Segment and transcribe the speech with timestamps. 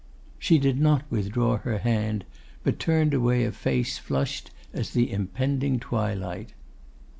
[0.39, 2.25] She did not withdraw her hand;
[2.63, 6.53] but turned away a face flushed as the impending twilight.